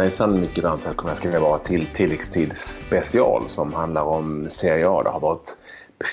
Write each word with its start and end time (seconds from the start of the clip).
Hejsan, 0.00 0.36
i 0.36 0.40
mycket 0.40 0.64
varmt 0.64 0.86
välkomna 0.86 1.14
ska 1.14 1.30
ni 1.30 1.38
vara 1.38 1.58
till 1.58 1.86
tilläggstid 1.86 2.56
special 2.56 3.48
som 3.48 3.74
handlar 3.74 4.02
om 4.02 4.48
Serie 4.48 4.88
A. 4.88 5.02
Det 5.02 5.10
har 5.10 5.20
varit 5.20 5.56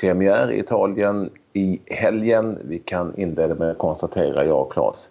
premiär 0.01 0.51
i 0.51 0.59
Italien 0.59 1.29
i 1.53 1.79
helgen. 1.85 2.59
Vi 2.63 2.79
kan 2.79 3.17
inleda 3.17 3.55
med 3.55 3.69
att 3.71 3.77
konstatera, 3.77 4.45
jag 4.45 4.61
och 4.61 4.73
Claes, 4.73 5.09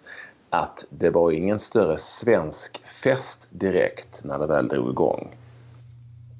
att 0.49 0.85
det 0.89 1.09
var 1.09 1.31
ingen 1.31 1.59
större 1.59 1.97
svensk 1.97 2.87
fest 2.87 3.49
direkt 3.51 4.21
när 4.23 4.39
det 4.39 4.47
väl 4.47 4.67
drog 4.67 4.89
igång. 4.89 5.27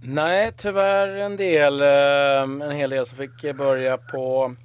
Nej, 0.03 0.51
tyvärr 0.57 1.07
en 1.07 1.35
del. 1.35 1.81
Eh, 1.81 2.67
en 2.67 2.71
hel 2.71 2.89
del 2.89 3.05
som 3.05 3.17
fick 3.17 3.55
börja 3.57 3.97
på 3.97 4.55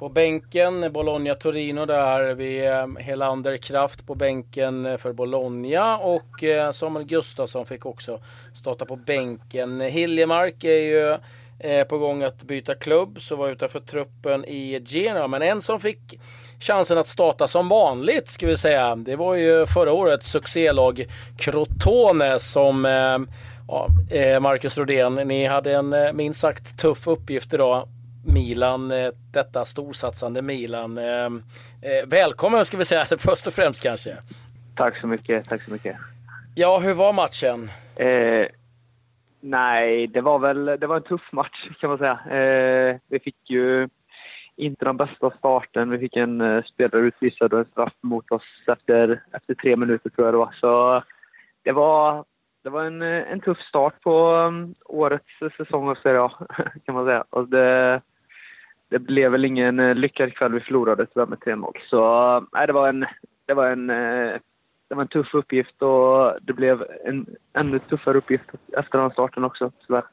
på 0.00 0.08
bänken, 0.08 0.92
Bologna-Torino 0.92 1.86
där. 1.86 2.34
Vi 2.34 2.66
eh, 2.66 2.86
Helander 2.98 3.56
Kraft 3.56 4.06
på 4.06 4.14
bänken 4.14 4.86
eh, 4.86 4.96
för 4.96 5.12
Bologna 5.12 5.98
och 5.98 6.44
eh, 6.44 6.70
Samuel 6.70 7.06
Gustafsson 7.06 7.66
fick 7.66 7.86
också 7.86 8.20
starta 8.54 8.84
på 8.84 8.96
bänken. 8.96 9.80
Hiljemark 9.80 10.64
är 10.64 10.70
ju 10.70 11.18
på 11.88 11.98
gång 11.98 12.22
att 12.22 12.42
byta 12.42 12.74
klubb, 12.74 13.20
så 13.20 13.36
var 13.36 13.48
utanför 13.48 13.80
truppen 13.80 14.44
i 14.44 14.82
Genoa. 14.86 15.28
Men 15.28 15.42
en 15.42 15.62
som 15.62 15.80
fick 15.80 16.20
chansen 16.60 16.98
att 16.98 17.08
starta 17.08 17.48
som 17.48 17.68
vanligt, 17.68 18.28
ska 18.28 18.46
vi 18.46 18.56
säga, 18.56 18.96
det 18.96 19.16
var 19.16 19.34
ju 19.34 19.66
förra 19.66 19.92
årets 19.92 20.30
succélag 20.30 21.06
Crotone 21.38 22.38
som 22.38 22.84
Ja, 23.68 23.88
Marcus 24.40 24.78
Rodén, 24.78 25.14
ni 25.14 25.46
hade 25.46 25.74
en 25.74 26.16
minst 26.16 26.40
sagt 26.40 26.78
tuff 26.78 27.06
uppgift 27.06 27.54
idag 27.54 27.88
Milan, 28.26 28.90
eh, 28.90 29.10
detta 29.32 29.64
storsatsande 29.64 30.42
Milan. 30.42 30.98
Eh, 30.98 31.24
eh, 31.24 32.06
välkommen 32.06 32.64
ska 32.64 32.76
vi 32.76 32.84
säga 32.84 33.04
först 33.18 33.46
och 33.46 33.52
främst 33.52 33.82
kanske. 33.82 34.16
Tack 34.76 35.00
så 35.00 35.06
mycket, 35.06 35.48
tack 35.48 35.62
så 35.62 35.72
mycket. 35.72 35.96
Ja, 36.54 36.78
hur 36.78 36.94
var 36.94 37.12
matchen? 37.12 37.70
Eh, 37.96 38.46
nej, 39.40 40.06
det 40.06 40.20
var 40.20 40.38
väl 40.38 40.64
det 40.64 40.86
var 40.86 40.96
en 40.96 41.02
tuff 41.02 41.32
match 41.32 41.68
kan 41.80 41.90
man 41.90 41.98
säga. 41.98 42.18
Eh, 42.40 42.96
vi 43.08 43.20
fick 43.20 43.50
ju 43.50 43.88
inte 44.56 44.84
den 44.84 44.96
bästa 44.96 45.30
starten. 45.38 45.90
Vi 45.90 45.98
fick 45.98 46.16
en 46.16 46.40
eh, 46.40 46.62
spelare 46.62 47.02
utvisad 47.02 47.52
och 47.52 47.58
en 47.58 47.64
straff 47.64 47.94
mot 48.00 48.30
oss 48.30 48.42
efter, 48.66 49.22
efter 49.32 49.54
tre 49.54 49.76
minuter 49.76 50.10
tror 50.10 50.26
jag 50.26 50.34
det 50.34 50.38
var. 50.38 50.54
Så 50.60 51.02
det 51.62 51.72
var, 51.72 52.24
det 52.62 52.70
var 52.70 52.84
en, 52.84 53.02
en 53.02 53.40
tuff 53.40 53.58
start 53.58 54.00
på 54.02 54.32
um, 54.32 54.74
årets 54.84 55.56
säsong 55.56 55.88
av 55.88 55.94
Serie 55.94 56.20
A 56.20 56.32
kan 56.84 56.94
man 56.94 57.06
säga. 57.06 57.24
Och 57.30 57.48
det, 57.48 58.00
det 58.90 58.98
blev 58.98 59.32
väl 59.32 59.44
ingen 59.44 59.80
eh, 59.80 59.94
lyckad 59.94 60.34
kväll. 60.34 60.52
Vi 60.52 60.60
förlorade 60.60 61.06
tyvärr 61.06 61.26
med 61.26 61.38
3-0. 61.38 61.72
Så 61.90 62.36
eh, 62.36 62.42
nej, 62.52 62.66
det 62.66 62.72
var 62.72 62.88
en, 62.88 63.06
det 63.46 63.54
var 63.54 63.66
en 63.66 63.90
eh, 63.90 64.40
det 64.88 64.94
var 64.94 65.02
en 65.02 65.08
tuff 65.08 65.34
uppgift 65.34 65.82
och 65.82 66.32
det 66.42 66.52
blev 66.52 66.84
en 67.04 67.26
ännu 67.52 67.78
tuffare 67.78 68.18
uppgift 68.18 68.44
efter 68.72 68.98
den 68.98 69.10
starten 69.10 69.44
också, 69.44 69.72
tyvärr. 69.86 70.04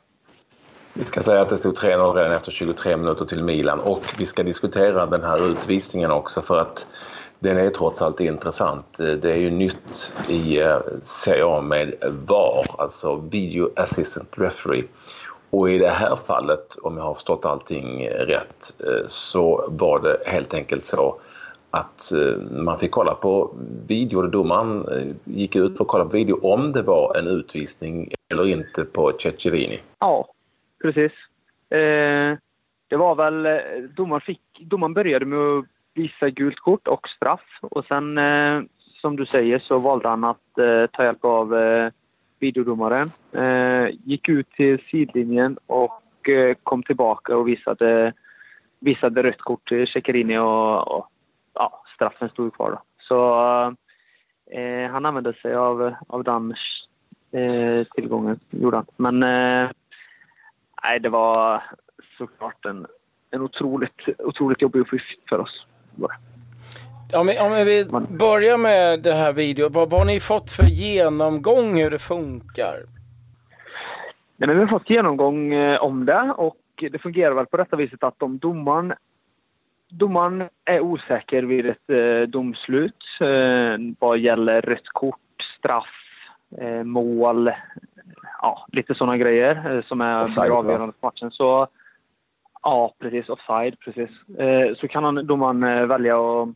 Vi 0.94 1.03
ska 1.03 1.22
säga 1.22 1.42
att 1.42 1.50
det 1.50 1.58
stod 1.58 1.78
3-0 1.78 2.14
redan 2.14 2.31
efter 2.31 2.52
23 2.52 2.98
minuter 2.98 3.25
till 3.25 3.44
Milan 3.44 3.80
och 3.80 4.14
vi 4.17 4.25
ska 4.25 4.44
diskutera 4.44 5.05
den 5.05 5.23
här 5.23 5.52
utvisningen 5.52 6.11
också 6.11 6.42
för 6.42 6.58
att 6.58 6.88
den 7.39 7.58
är 7.58 7.70
trots 7.70 8.02
allt 8.02 8.20
intressant. 8.20 8.98
Det 8.98 9.31
är 9.31 9.36
ju 9.36 9.50
nytt 9.50 10.14
i 10.28 10.59
Serie 11.03 11.45
A 11.45 11.61
med 11.61 11.94
VAR, 12.28 12.66
alltså 12.78 13.16
Video 13.16 13.70
Assistant 13.75 14.30
Referee. 14.31 14.83
Och 15.50 15.70
i 15.70 15.78
det 15.78 15.90
här 15.90 16.16
fallet, 16.16 16.76
om 16.81 16.98
jag 16.98 17.03
har 17.03 17.14
förstått 17.14 17.45
allting 17.45 18.08
rätt, 18.08 18.76
eh, 18.80 19.08
så 19.08 19.66
var 19.70 20.00
det 20.00 20.17
helt 20.26 20.54
enkelt 20.54 20.86
så 20.86 21.20
att 21.72 22.12
eh, 22.12 22.42
man 22.52 22.80
fick 22.80 22.92
kolla 22.92 23.14
på 23.16 23.56
video. 23.88 24.22
Domaren 24.22 24.88
eh, 24.88 25.16
gick 25.23 25.56
ut 25.56 25.78
för 25.78 25.84
att 25.84 25.88
kolla 25.89 26.04
på 26.04 26.09
video 26.09 26.39
om 26.54 26.72
det 26.72 26.82
var 26.82 27.17
en 27.17 27.27
utvisning 27.27 28.11
eller 28.32 28.45
inte 28.48 28.86
på 28.86 29.11
Ceccherini. 29.20 29.80
Ja, 29.99 30.27
precis. 30.82 31.11
Eh, 31.70 32.38
det 32.89 32.95
var 32.95 33.16
väl... 33.16 33.61
Domaren, 33.95 34.22
fick, 34.22 34.42
domaren 34.60 34.93
började 34.93 35.26
med 35.26 35.39
att 35.39 35.66
visa 35.93 36.30
gult 36.30 36.60
kort 36.60 36.88
och 36.88 37.10
straff 37.10 37.60
och 37.61 37.86
sen, 37.86 38.17
eh, 38.17 38.61
som 39.02 39.16
du 39.16 39.26
säger, 39.26 39.60
så 39.60 39.80
valde 39.80 40.08
han 40.08 40.23
att 40.23 40.58
eh, 40.58 40.86
ta 40.86 41.04
hjälp 41.04 41.26
av 41.26 41.54
videodomaren. 42.39 43.11
Eh, 43.31 43.95
gick 44.03 44.30
ut 44.30 44.52
till 44.52 44.80
sidlinjen 44.92 45.58
och 45.65 46.30
eh, 46.30 46.55
kom 46.64 46.83
tillbaka 46.83 47.37
och 47.37 47.48
visade, 47.48 48.14
visade 48.80 49.23
rött 49.23 49.42
kort 49.42 49.71
eh, 49.71 49.75
till 49.75 49.87
Ceccherini 49.87 50.37
och, 50.37 50.98
och 50.98 51.08
ja, 51.53 51.83
straffen 51.95 52.30
stod 52.30 52.53
kvar. 52.53 52.71
Då. 52.71 52.81
Så 52.99 53.39
eh, 54.52 54.92
han 54.92 55.05
använde 55.05 55.33
sig 55.33 55.55
av, 55.55 55.93
av 56.08 56.23
den 56.23 56.55
eh, 57.31 57.87
tillgången, 57.95 58.39
gjorde 58.49 58.77
han. 58.77 58.86
Men 58.95 59.23
eh, 59.23 59.69
nej, 60.83 60.99
det 60.99 61.09
var 61.09 61.64
såklart 62.17 62.65
en, 62.65 62.87
en 63.31 63.42
otroligt, 63.42 64.02
otroligt 64.19 64.61
jobbig 64.61 64.80
uppgift 64.80 65.30
för 65.30 65.39
oss. 65.39 65.65
Om 67.14 67.28
vi, 67.28 67.40
om 67.40 67.52
vi 67.52 67.86
börjar 68.10 68.58
med 68.58 69.00
det 69.00 69.14
här 69.14 69.34
videon. 69.34 69.72
Vad, 69.72 69.90
vad 69.90 70.00
har 70.00 70.06
ni 70.06 70.20
fått 70.20 70.52
för 70.52 70.64
genomgång 70.64 71.82
hur 71.82 71.90
det 71.90 72.00
funkar? 72.00 72.84
Nej, 74.38 74.48
men 74.48 74.56
vi 74.56 74.60
har 74.60 74.68
fått 74.68 74.90
genomgång 74.90 75.54
eh, 75.54 75.84
om 75.84 76.06
det 76.06 76.34
och 76.38 76.58
det 76.92 77.00
fungerar 77.00 77.34
väl 77.34 77.46
på 77.46 77.58
detta 77.58 77.76
viset 77.76 78.04
att 78.04 78.23
om 78.23 78.38
domaren, 78.38 78.94
domaren 79.90 80.50
är 80.66 80.80
osäker 80.80 81.44
vid 81.44 81.66
ett 81.66 81.90
eh, 81.90 82.30
domslut 82.30 83.04
eh, 83.22 83.78
vad 84.00 84.17
gäller 84.17 84.62
rött 84.62 84.88
kort, 84.88 85.42
straff, 85.58 85.96
eh, 86.58 86.84
mål, 86.84 87.52
ja, 88.42 88.67
lite 88.72 88.96
sådana 88.96 89.17
grejer 89.17 89.76
eh, 89.76 89.84
som 89.84 90.02
är 90.02 90.22
offside, 90.22 90.52
avgörande 90.52 90.94
för 91.00 91.08
matchen. 91.08 91.32
Så, 91.32 91.67
ja, 92.64 92.94
precis. 93.00 93.30
Offside, 93.30 93.80
precis. 93.80 94.10
Eh, 94.38 94.76
så 94.76 94.88
kan 94.88 95.04
han, 95.04 95.28
domaren 95.28 95.88
välja 95.88 96.17
att 96.17 96.50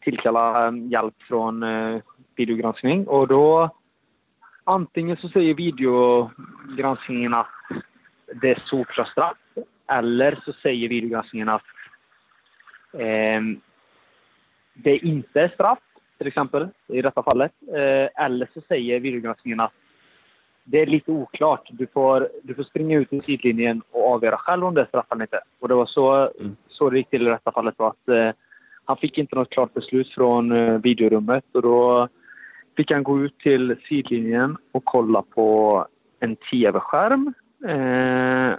tillkalla 0.00 0.72
hjälp 0.72 1.14
från 1.28 1.62
eh, 1.62 2.00
videogranskning 2.36 3.06
och 3.06 3.28
då 3.28 3.70
antingen 4.64 5.16
så 5.16 5.28
säger 5.28 5.54
videogranskningen 5.54 7.34
att 7.34 7.46
det 8.34 8.50
är 8.50 8.62
solklart 8.64 9.08
straff 9.08 9.36
eller 9.90 10.42
så 10.44 10.52
säger 10.52 10.88
videogranskningen 10.88 11.48
att 11.48 11.62
eh, 12.92 13.40
det 14.74 14.96
inte 14.96 15.40
är 15.40 15.48
straff, 15.48 15.78
till 16.18 16.26
exempel, 16.26 16.68
i 16.86 17.02
detta 17.02 17.22
fallet. 17.22 17.52
Eh, 17.68 18.24
eller 18.24 18.48
så 18.54 18.60
säger 18.68 19.00
videogranskningen 19.00 19.60
att 19.60 19.72
det 20.64 20.80
är 20.80 20.86
lite 20.86 21.10
oklart. 21.10 21.68
Du 21.70 21.86
får, 21.86 22.28
du 22.42 22.54
får 22.54 22.62
springa 22.62 22.98
ut 22.98 23.12
i 23.12 23.20
sidlinjen 23.20 23.82
och 23.90 24.12
avgöra 24.12 24.36
själv 24.36 24.64
om 24.64 24.74
det 24.74 24.80
är 24.80 24.86
straff 24.86 25.06
eller 25.10 25.22
inte. 25.22 25.40
Och 25.58 25.68
det 25.68 25.74
var 25.74 25.86
så, 25.86 26.14
mm. 26.14 26.56
så 26.68 26.90
det 26.90 26.98
gick 26.98 27.10
till 27.10 27.26
i 27.26 27.30
detta 27.30 27.52
fallet. 27.52 27.78
Var 27.78 27.88
att, 27.88 28.08
eh, 28.08 28.30
han 28.86 28.96
fick 28.96 29.18
inte 29.18 29.36
något 29.36 29.50
klart 29.50 29.74
beslut 29.74 30.08
från 30.08 30.52
eh, 30.52 30.78
videorummet 30.78 31.44
och 31.52 31.62
då 31.62 32.08
fick 32.76 32.90
han 32.90 33.02
gå 33.02 33.20
ut 33.20 33.38
till 33.38 33.76
sidlinjen 33.88 34.56
och 34.72 34.84
kolla 34.84 35.22
på 35.22 35.86
en 36.20 36.36
tv-skärm 36.36 37.34
eh, 37.68 38.58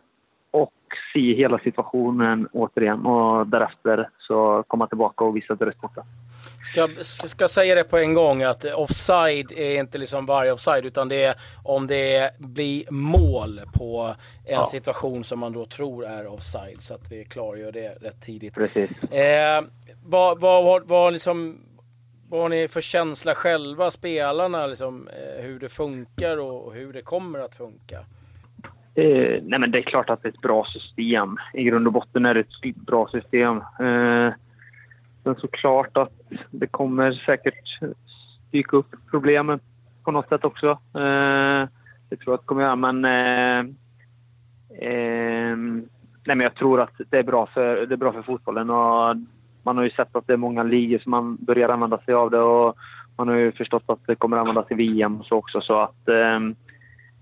och 0.52 0.74
se 1.14 1.34
hela 1.34 1.60
situationen 1.60 2.48
återigen 2.52 3.06
och 3.06 3.48
därefter 3.48 4.10
så 4.18 4.64
kom 4.68 4.80
han 4.80 4.90
tillbaka 4.90 5.24
och 5.24 5.36
visade 5.36 5.66
resultatet. 5.66 6.04
Ska, 6.64 6.88
ska 7.04 7.48
säga 7.48 7.76
det 7.76 7.84
på 7.84 7.98
en 7.98 8.14
gång 8.14 8.44
att 8.44 8.66
offside 8.66 9.52
är 9.52 9.80
inte 9.80 9.98
liksom 9.98 10.26
varje 10.26 10.52
offside 10.52 10.86
utan 10.86 11.10
det 11.10 11.24
är 11.24 11.36
om 11.64 11.88
det 11.88 12.32
blir 12.38 12.92
mål 12.92 13.62
på 13.74 14.16
en 14.46 14.54
ja. 14.54 14.66
situation 14.66 15.24
som 15.24 15.40
man 15.40 15.54
då 15.54 15.66
tror 15.66 16.06
är 16.06 16.28
offside 16.28 16.82
så 16.82 16.94
att 16.94 17.12
vi 17.12 17.26
klargör 17.26 17.72
det 17.72 17.90
rätt 18.02 18.22
tidigt. 18.22 18.56
Precis. 18.56 18.92
Eh, 19.12 19.64
vad, 20.06 20.40
vad, 20.40 20.64
vad, 20.64 20.88
vad, 20.88 21.14
liksom, 21.14 21.60
vad 22.30 22.42
har 22.42 22.50
ni 22.50 22.68
för 22.68 22.82
känsla 22.82 23.36
själva, 23.36 23.92
spelarna, 23.92 24.68
liksom, 24.68 25.08
eh, 25.08 25.44
hur 25.44 25.60
det 25.60 25.70
funkar 25.70 26.38
och 26.38 26.74
hur 26.74 26.94
det 26.94 27.02
kommer 27.02 27.40
att 27.40 27.56
funka? 27.56 28.06
Eh, 28.96 29.42
nej 29.44 29.60
men 29.60 29.72
det 29.72 29.78
är 29.78 29.82
klart 29.82 30.10
att 30.10 30.22
det 30.22 30.28
är 30.28 30.34
ett 30.34 30.42
bra 30.42 30.66
system. 30.66 31.38
I 31.54 31.64
grund 31.64 31.88
och 31.88 31.94
botten 31.94 32.26
är 32.26 32.34
det 32.34 32.40
ett 32.40 32.76
bra 32.76 33.08
system. 33.08 33.58
Eh, 33.58 34.34
men 35.28 35.36
såklart 35.36 35.98
att 35.98 36.12
det 36.52 36.68
kommer 36.68 37.12
säkert 37.12 37.80
dyka 38.52 38.78
upp 38.78 38.96
problem 39.12 39.60
på 40.04 40.12
något 40.12 40.30
sätt 40.30 40.46
också. 40.46 40.70
Eh, 40.94 41.68
det 42.10 42.16
tror 42.16 42.26
jag 42.26 42.34
att 42.34 42.42
det 42.42 42.48
kommer 42.48 42.62
göra, 42.62 42.76
men... 42.76 43.06
Eh, 43.06 43.60
eh, 44.90 45.58
nej, 46.26 46.36
men 46.36 46.40
jag 46.40 46.56
tror 46.56 46.82
att 46.82 46.94
det 47.10 47.18
är, 47.18 47.24
bra 47.24 47.46
för, 47.46 47.86
det 47.86 47.96
är 47.96 47.98
bra 47.98 48.14
för 48.14 48.22
fotbollen. 48.22 48.70
Och 48.70 49.16
man 49.64 49.78
har 49.78 49.84
ju 49.84 49.90
sett 49.90 50.16
att 50.16 50.28
det 50.28 50.34
är 50.34 50.38
många 50.38 50.64
ligor 50.64 51.00
som 51.00 51.12
man 51.12 51.36
börjar 51.36 51.70
använda 51.70 51.98
sig 51.98 52.14
av 52.14 52.32
det. 52.32 52.40
Och 52.40 52.78
man 53.16 53.28
har 53.28 53.36
ju 53.36 53.52
förstått 53.52 53.84
att 53.86 54.08
det 54.08 54.16
kommer 54.16 54.38
användas 54.38 54.72
i 54.72 54.74
VM 54.74 55.20
och 55.20 55.26
så 55.26 55.36
också. 55.36 55.62
Så 55.62 55.80
att, 55.80 56.10
eh, 56.10 56.40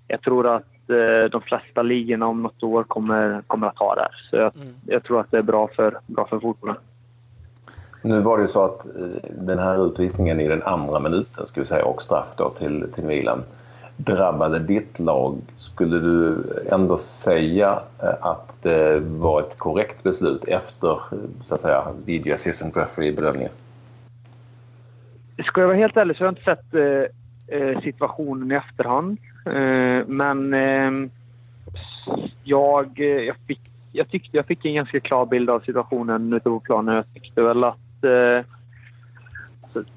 jag 0.07 0.21
tror 0.21 0.47
att 0.47 0.89
eh, 0.89 1.29
de 1.31 1.41
flesta 1.41 1.81
ligorna 1.81 2.27
om 2.27 2.43
något 2.43 2.63
år 2.63 2.83
kommer, 2.83 3.41
kommer 3.47 3.67
att 3.67 3.77
ha 3.77 3.95
det. 3.95 4.09
Så 4.29 4.35
jag, 4.35 4.55
mm. 4.55 4.73
jag 4.85 5.03
tror 5.03 5.19
att 5.19 5.31
det 5.31 5.37
är 5.37 5.43
bra 5.43 5.69
för, 5.75 5.99
bra 6.07 6.27
för 6.27 6.39
fotbollen. 6.39 6.75
Nu 8.05 8.19
var 8.19 8.37
det 8.37 8.41
ju 8.41 8.47
så 8.47 8.65
att 8.65 8.85
eh, 8.85 8.91
den 9.31 9.59
här 9.59 9.87
utvisningen 9.87 10.39
i 10.39 10.47
den 10.47 10.63
andra 10.63 10.99
minuten 10.99 11.47
ska 11.47 11.61
vi 11.61 11.67
säga, 11.67 11.85
och 11.85 12.03
straff 12.03 12.27
då 12.37 12.49
till, 12.49 12.85
till 12.95 13.03
Milan 13.03 13.43
drabbade 13.97 14.59
ditt 14.59 14.99
lag. 14.99 15.37
Skulle 15.57 15.99
du 15.99 16.43
ändå 16.71 16.97
säga 16.97 17.79
eh, 18.03 18.25
att 18.25 18.55
det 18.61 18.99
var 18.99 19.41
ett 19.41 19.57
korrekt 19.57 20.03
beslut 20.03 20.45
efter 20.47 20.99
så 21.43 21.55
att 21.55 21.61
säga, 21.61 21.83
video 22.05 22.33
assistant 22.33 22.77
referee-bedömningen? 22.77 23.51
Ska 25.45 25.61
jag 25.61 25.67
vara 25.67 25.77
helt 25.77 25.97
ärlig 25.97 26.17
så 26.17 26.23
har 26.23 26.27
jag 26.27 26.31
inte 26.31 26.43
sett 26.43 26.73
eh, 26.73 27.59
eh 27.59 27.81
situationen 27.81 28.51
i 28.51 28.55
efterhand. 28.55 29.17
Eh, 29.45 30.07
men 30.07 30.53
ehm, 30.53 31.03
eh, 31.03 32.23
jag, 32.43 32.99
jag, 32.99 33.35
fick, 33.47 33.61
jag 33.91 34.09
tyckte 34.09 34.37
jag 34.37 34.45
fick 34.45 34.65
en 34.65 34.73
ganska 34.73 34.99
klar 34.99 35.25
bild 35.25 35.49
av 35.49 35.59
situationen 35.59 36.33
ute 36.33 36.49
på 36.49 36.59
planen. 36.59 36.95
Jag 36.95 37.05
tyckte 37.13 37.41
väl 37.41 37.63
att 37.63 37.84
Eh, 38.05 38.45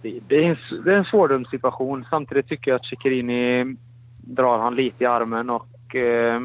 det, 0.03 0.21
det, 0.29 0.45
är 0.45 0.51
en, 0.51 0.57
det 0.85 0.93
är 0.93 0.97
en 0.97 1.05
svårdömd 1.05 1.49
situation. 1.49 2.07
Samtidigt 2.11 2.49
tycker 2.49 2.71
jag 2.71 2.77
att 2.77 2.87
Ceccherini 2.87 3.77
drar 4.17 4.59
han 4.59 4.75
lite 4.75 5.05
i 5.05 5.07
armen 5.07 5.51
och 5.51 5.97
eh, 5.97 6.43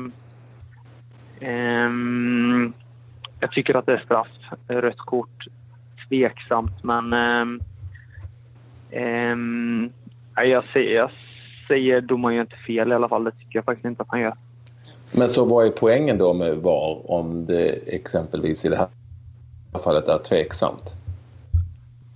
eh, 1.39 1.89
jag 3.39 3.51
tycker 3.51 3.75
att 3.75 3.85
det 3.85 3.93
är 3.93 4.03
straff. 4.05 4.27
Rött 4.67 4.97
kort. 4.97 5.45
Tveksamt, 6.09 6.83
men 6.83 7.13
eh, 7.13 7.45
jag, 10.45 10.63
säger, 10.73 10.95
jag 10.95 11.11
säger 11.67 12.01
domaren 12.01 12.35
gör 12.35 12.41
inte 12.41 12.55
fel 12.55 12.91
i 12.91 12.95
alla 12.95 13.09
fall. 13.09 13.23
Det 13.23 13.31
tycker 13.31 13.57
jag 13.57 13.65
faktiskt 13.65 13.85
inte 13.85 14.01
att 14.01 14.07
han 14.09 14.21
gör. 14.21 14.35
Men 15.11 15.29
så 15.29 15.45
vad 15.45 15.65
är 15.65 15.69
poängen 15.69 16.17
då 16.17 16.33
med 16.33 16.57
VAR 16.57 17.11
om 17.11 17.45
det 17.45 17.69
exempelvis 17.95 18.65
i 18.65 18.69
det 18.69 18.77
här 18.77 18.87
fallet 19.83 20.07
är 20.07 20.17
tveksamt? 20.17 20.95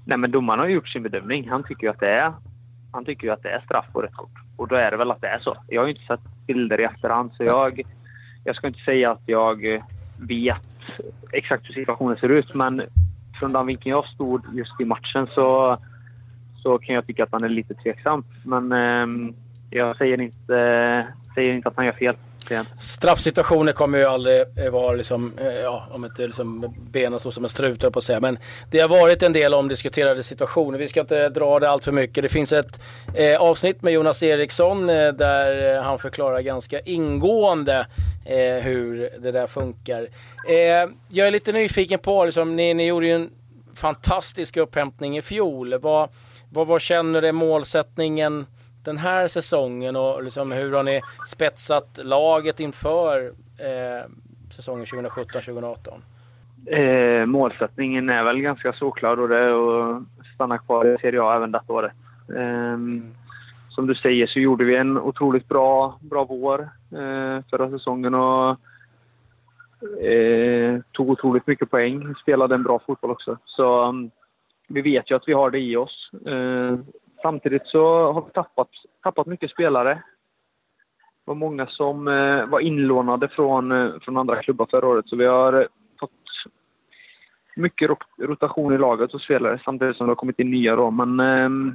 Nej, 0.07 0.18
men 0.18 0.31
domaren 0.31 0.59
har 0.59 0.68
gjort 0.68 0.88
sin 0.88 1.04
bedömning. 1.04 1.50
Han 1.50 1.63
tycker 1.63 1.83
ju 1.83 1.92
att 1.92 2.00
det 2.00 2.09
är, 2.09 2.33
han 2.92 3.06
tycker 3.06 3.31
att 3.31 3.44
det 3.44 3.50
är 3.50 3.59
straff 3.59 3.86
och 3.94 4.01
rött 4.04 4.13
kort. 4.13 4.31
Och 4.57 4.68
då 4.68 4.75
är 4.75 4.92
det 4.92 4.98
väl 4.98 5.12
att 5.12 5.21
det 5.21 5.27
är 5.27 5.39
så. 5.39 5.57
Jag 5.68 5.81
har 5.81 5.88
ju 5.88 5.94
inte 5.94 6.06
sett 6.06 6.48
bilder 6.48 6.80
i 6.80 6.83
efterhand 6.83 7.31
så 7.33 7.44
jag, 7.44 7.81
jag 8.44 8.56
ska 8.56 8.68
inte 8.68 8.80
säga 8.80 9.12
att 9.12 9.21
jag 9.25 9.74
eh, 9.74 9.83
vet 10.19 10.68
exakt 11.31 11.69
hur 11.69 11.74
situationen 11.74 12.18
ser 12.18 12.30
ut 12.30 12.56
men 12.56 12.81
från 13.39 13.54
den 13.54 13.65
vinkeln 13.65 13.92
jag 13.92 14.06
stod 14.06 14.42
just 14.54 14.81
i 14.81 14.86
matchen 14.86 15.27
så, 15.27 15.77
så 16.63 16.77
kan 16.77 16.95
jag 16.95 17.07
tycka 17.07 17.24
att 17.24 17.31
han 17.31 17.44
är 17.44 17.50
lite 17.50 17.74
tveksam. 17.74 18.24
Men 18.44 18.71
eh, 18.71 19.33
jag 19.69 19.98
säger 19.98 20.21
inte, 20.21 21.07
säger 21.36 21.53
inte 21.53 21.69
att 21.69 21.75
han 21.75 21.86
gör 21.86 21.94
fel 21.94 22.15
egentligen. 22.52 22.80
Straffsituationer 22.80 23.72
kommer 23.72 23.98
ju 23.98 24.06
aldrig 24.06 24.46
eh, 24.58 24.70
vara 24.70 24.94
liksom, 24.94 25.34
eh, 25.38 25.54
ja, 25.54 25.88
om 25.92 26.06
inte 26.06 26.28
liksom 26.28 26.76
benen 26.92 27.20
står 27.20 27.32
som 27.32 27.44
en 27.44 27.50
strut 27.50 27.80
på 27.80 28.00
att 28.00 28.04
säga. 28.04 28.20
Men 28.20 28.40
det 28.72 28.80
har 28.80 28.88
varit 28.88 29.24
en 29.24 29.34
del 29.34 29.54
omdiskuterade 29.54 30.24
situationer. 30.24 30.80
Vi 30.80 30.88
ska 30.88 31.00
inte 31.00 31.30
dra 31.30 31.60
det 31.60 31.70
allt 31.70 31.84
för 31.84 31.92
mycket. 31.92 32.24
Det 32.24 32.30
finns 32.30 32.54
ett 32.54 32.80
eh, 33.16 33.42
avsnitt 33.42 33.82
med 33.82 33.94
Jonas 33.94 34.24
Eriksson 34.24 34.90
eh, 34.90 35.14
där 35.14 35.76
eh, 35.76 35.84
han 35.84 36.00
förklarar 36.00 36.42
ganska 36.42 36.80
ingående 36.80 37.88
eh, 38.26 38.64
hur 38.64 39.10
det 39.20 39.32
där 39.32 39.48
funkar. 39.48 40.08
Eh, 40.48 40.90
jag 41.10 41.28
är 41.28 41.32
lite 41.32 41.52
nyfiken 41.52 42.00
på, 42.00 42.26
liksom, 42.26 42.56
ni, 42.56 42.74
ni 42.74 42.86
gjorde 42.86 43.08
ju 43.08 43.16
en 43.16 43.30
fantastisk 43.76 44.58
upphämtning 44.58 45.18
i 45.18 45.22
fjol. 45.22 45.78
Vad, 45.80 46.10
vad, 46.50 46.68
vad 46.68 46.82
känner 46.82 47.22
du 47.22 47.28
är 47.28 47.32
målsättningen 47.32 48.46
den 48.83 48.97
här 48.97 49.27
säsongen 49.27 49.95
och 49.95 50.24
liksom 50.24 50.51
hur 50.51 50.71
har 50.71 50.83
ni 50.83 51.01
spetsat 51.27 52.00
laget 52.03 52.59
inför 52.59 53.25
eh, 53.57 54.12
säsongen 54.51 54.85
2017-2018? 54.85 56.01
Eh, 56.65 57.25
målsättningen 57.25 58.09
är 58.09 58.24
väl 58.24 58.41
ganska 58.41 58.74
såklar 58.74 59.19
och 59.19 59.29
det 59.29 59.38
är 59.38 59.97
att 59.97 60.03
stanna 60.35 60.57
kvar 60.57 60.85
i 60.85 60.97
Serie 61.01 61.21
A 61.21 61.35
även 61.35 61.51
detta 61.51 61.74
året. 61.74 61.91
Eh, 62.29 62.77
som 63.69 63.88
du 63.88 63.95
säger 63.95 64.27
så 64.27 64.39
gjorde 64.39 64.63
vi 64.65 64.75
en 64.75 64.97
otroligt 64.97 65.47
bra, 65.47 65.97
bra 66.01 66.25
vår 66.25 66.69
eh, 66.91 67.44
förra 67.50 67.69
säsongen 67.69 68.13
och 68.13 68.50
eh, 70.03 70.79
tog 70.91 71.09
otroligt 71.09 71.47
mycket 71.47 71.71
poäng. 71.71 72.15
Spelade 72.15 72.56
en 72.56 72.63
bra 72.63 72.79
fotboll 72.88 73.12
också. 73.12 73.38
Så 73.45 73.85
um, 73.85 74.12
vi 74.68 74.81
vet 74.81 75.12
ju 75.12 75.15
att 75.15 75.27
vi 75.27 75.33
har 75.33 75.51
det 75.51 75.59
i 75.59 75.75
oss. 75.75 76.12
Samtidigt 77.22 77.68
så 77.68 78.14
har 78.14 78.22
vi 78.22 78.31
tappat, 78.31 78.69
tappat 79.04 79.28
mycket 79.28 79.52
spelare. 79.52 79.94
Det 79.94 80.04
var 81.25 81.36
många 81.36 81.68
som 81.68 82.08
eh, 82.08 82.46
var 82.46 82.60
inlånade 82.60 83.28
från, 83.28 83.72
eh, 83.72 84.00
från 84.02 84.18
andra 84.18 84.42
klubbar 84.42 84.68
förra 84.72 84.88
året 84.88 85.08
så 85.08 85.16
vi 85.16 85.25
har 85.25 85.54
eh, 85.54 85.68
fått 86.00 86.12
mycket 87.56 87.90
rotation 88.18 88.74
i 88.74 88.78
laget 88.78 89.14
och 89.14 89.22
spelare 89.22 89.60
samtidigt 89.66 89.98
som 89.98 90.08
det 90.08 90.12
har 90.12 90.16
kommit 90.16 90.40
in 90.40 90.52
nya 90.52 90.75
då. 90.75 90.92
Men 90.92 91.19
eh, 91.19 91.74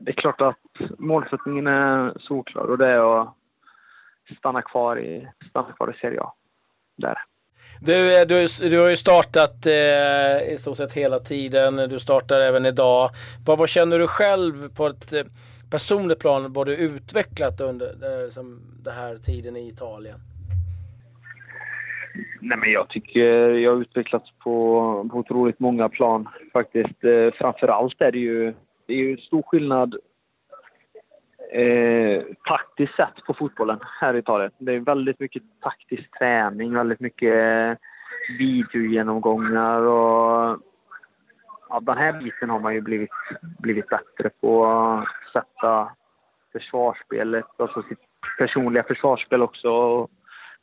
det 0.00 0.10
är 0.10 0.14
klart 0.14 0.40
att 0.40 0.98
målsättningen 0.98 1.66
är 1.66 2.12
solklar 2.20 2.64
och 2.64 2.78
det 2.78 2.86
är 2.86 3.20
att 3.20 3.34
stanna 4.38 4.62
kvar 4.62 4.96
i, 4.98 5.28
stanna 5.48 5.72
kvar 5.72 5.94
i 5.96 5.98
Serie 5.98 6.20
A. 6.20 6.32
Där. 6.96 7.18
Du, 7.80 8.20
eh, 8.20 8.26
du, 8.26 8.46
du 8.70 8.78
har 8.78 8.88
ju 8.88 8.96
startat 8.96 9.66
eh, 9.66 10.52
i 10.52 10.56
stort 10.58 10.76
sett 10.76 10.92
hela 10.92 11.18
tiden. 11.18 11.76
Du 11.76 12.00
startar 12.00 12.40
även 12.40 12.66
idag. 12.66 13.10
Vad, 13.46 13.58
vad 13.58 13.68
känner 13.68 13.98
du 13.98 14.06
själv 14.06 14.74
på 14.74 14.86
ett 14.86 15.12
eh, 15.12 15.22
personligt 15.70 16.18
plan 16.18 16.52
vad 16.52 16.66
du 16.66 16.76
utvecklat 16.76 17.60
under 17.60 17.86
eh, 17.86 18.24
det, 18.24 18.32
som, 18.32 18.60
den 18.84 18.94
här 18.94 19.16
tiden 19.16 19.56
i 19.56 19.68
Italien? 19.68 20.18
Nej, 22.40 22.58
men 22.58 22.72
jag 22.72 22.88
tycker 22.88 23.20
jag 23.50 23.72
har 23.72 23.80
utvecklats 23.80 24.30
på, 24.38 25.08
på 25.10 25.18
otroligt 25.18 25.60
många 25.60 25.88
plan 25.88 26.28
faktiskt. 26.52 27.04
Eh, 27.04 27.30
framför 27.34 27.68
allt 27.68 28.00
är 28.00 28.12
det 28.12 28.18
ju, 28.18 28.54
det 28.86 28.92
är 28.92 28.98
ju 28.98 29.16
stor 29.16 29.42
skillnad 29.42 29.94
eh, 31.52 32.22
taktiskt 32.48 32.96
sett 32.96 33.24
på 33.26 33.34
fotbollen 33.34 33.78
här 34.00 34.14
i 34.14 34.18
Italien. 34.18 34.50
Det 34.58 34.72
är 34.72 34.80
väldigt 34.80 35.20
mycket 35.20 35.42
taktisk 35.60 36.18
träning, 36.18 36.74
väldigt 36.74 37.00
mycket 37.00 37.34
eh, 37.34 37.76
videogenomgångar 38.38 39.80
och 39.80 40.58
ja, 41.68 41.80
den 41.80 41.98
här 41.98 42.12
biten 42.12 42.50
har 42.50 42.60
man 42.60 42.74
ju 42.74 42.80
blivit, 42.80 43.10
blivit 43.58 43.88
bättre 43.88 44.30
på. 44.40 44.66
Att 44.66 45.08
sätta 45.32 45.90
försvarsspelet, 46.52 47.46
alltså 47.56 47.82
sitt 47.82 47.98
personliga 48.38 48.82
försvarsspel 48.82 49.42
också. 49.42 49.68
Och 49.68 50.10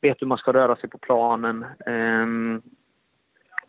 vet 0.01 0.21
hur 0.21 0.27
man 0.27 0.37
ska 0.37 0.53
röra 0.53 0.75
sig 0.75 0.89
på 0.89 0.97
planen. 0.97 1.65
Eh, 1.85 2.27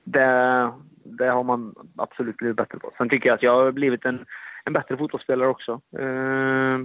det, 0.04 0.72
det 1.04 1.26
har 1.26 1.44
man 1.44 1.74
absolut 1.96 2.36
blivit 2.36 2.56
bättre 2.56 2.78
på. 2.78 2.90
Sen 2.98 3.08
tycker 3.08 3.28
jag 3.28 3.34
att 3.34 3.42
jag 3.42 3.64
har 3.64 3.72
blivit 3.72 4.04
en, 4.04 4.26
en 4.64 4.72
bättre 4.72 4.96
fotbollsspelare 4.96 5.48
också. 5.48 5.80
Eh, 5.98 6.78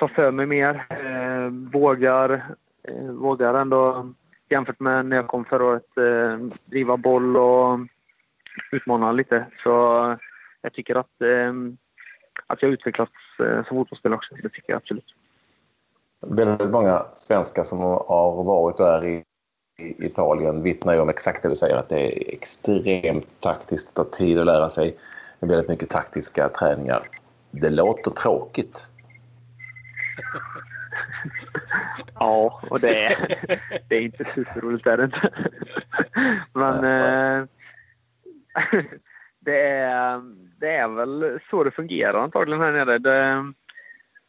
tar 0.00 0.08
för 0.08 0.30
mig 0.30 0.46
mer. 0.46 0.86
Eh, 0.90 1.50
vågar, 1.72 2.44
eh, 2.82 3.04
vågar 3.04 3.54
ändå, 3.54 4.12
jämfört 4.48 4.80
med 4.80 5.06
när 5.06 5.16
jag 5.16 5.26
kom 5.26 5.44
förra 5.44 5.64
året, 5.64 5.96
eh, 5.96 6.46
driva 6.64 6.96
boll 6.96 7.36
och 7.36 7.78
utmana 8.72 9.12
lite. 9.12 9.46
Så 9.62 9.70
jag 10.62 10.72
tycker 10.72 10.94
att, 10.94 11.22
eh, 11.22 11.52
att 12.46 12.62
jag 12.62 12.70
utvecklats 12.70 13.12
eh, 13.38 13.64
som 13.64 13.76
fotbollsspelare 13.76 14.16
också. 14.16 14.34
Det 14.34 14.48
tycker 14.48 14.72
jag 14.72 14.76
absolut. 14.76 15.14
Väldigt 16.20 16.70
många 16.70 17.04
svenskar 17.14 17.64
som 17.64 17.78
har 17.78 18.44
varit 18.44 18.80
och 18.80 18.88
är 18.88 19.04
i 19.04 19.24
Italien 19.98 20.62
vittnar 20.62 20.94
ju 20.94 21.00
om 21.00 21.08
exakt 21.08 21.42
det 21.42 21.48
du 21.48 21.56
säger, 21.56 21.76
att 21.76 21.88
det 21.88 22.00
är 22.00 22.34
extremt 22.34 23.40
taktiskt, 23.40 23.94
det 23.94 24.04
tar 24.04 24.10
tid 24.10 24.38
att 24.38 24.46
lära 24.46 24.70
sig. 24.70 24.96
Väldigt 25.40 25.68
mycket 25.68 25.90
taktiska 25.90 26.48
träningar. 26.48 27.08
Det 27.50 27.68
låter 27.68 28.10
tråkigt 28.10 28.90
ja, 32.14 32.60
och 32.70 32.80
det 32.80 33.04
är, 33.04 33.38
det 33.88 33.96
är 33.96 34.00
inte 34.00 34.24
superroligt 34.24 34.86
är 34.86 34.96
det 34.96 35.04
inte. 35.04 35.30
Men 36.52 36.74
eh, 36.74 37.46
det, 39.40 39.60
är, 39.60 40.20
det 40.60 40.70
är 40.70 40.88
väl 40.88 41.40
så 41.50 41.64
det 41.64 41.70
fungerar 41.70 42.22
antagligen 42.22 42.62
här 42.62 42.72
nere. 42.72 42.98
Det, 42.98 43.52